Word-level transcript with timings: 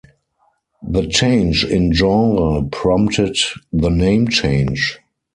The 0.81 1.05
change 1.05 1.63
in 1.63 1.93
genre 1.93 2.67
prompted 2.71 3.35
the 3.71 3.91
name 3.91 4.29
change. 4.29 4.97